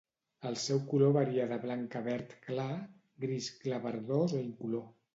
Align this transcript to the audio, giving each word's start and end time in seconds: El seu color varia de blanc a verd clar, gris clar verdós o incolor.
El 0.51 0.55
seu 0.63 0.79
color 0.93 1.13
varia 1.17 1.45
de 1.53 1.59
blanc 1.67 1.99
a 2.01 2.03
verd 2.09 2.35
clar, 2.49 2.67
gris 3.27 3.55
clar 3.63 3.85
verdós 3.89 4.39
o 4.41 4.47
incolor. 4.51 4.87